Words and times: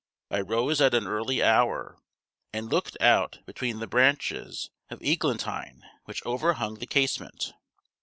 I 0.31 0.41
rose 0.41 0.81
at 0.81 0.95
an 0.95 1.05
early 1.05 1.43
hour, 1.43 1.99
and 2.51 2.71
looked 2.71 2.99
out 2.99 3.37
between 3.45 3.77
the 3.77 3.85
branches 3.85 4.71
of 4.89 4.99
eglantine 5.03 5.83
which 6.05 6.25
overhung 6.25 6.79
the 6.79 6.87
casement. 6.87 7.53